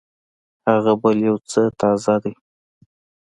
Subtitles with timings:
[0.69, 2.33] هغه بل يو څه تازه دی.